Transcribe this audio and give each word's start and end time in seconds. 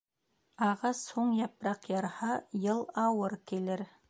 Ағас 0.67 1.01
һуң 1.17 1.29
япраҡ 1.41 1.87
ярһа, 1.93 2.33
йыл 2.65 2.85
ауыр 3.07 3.41
килер. 3.53 3.91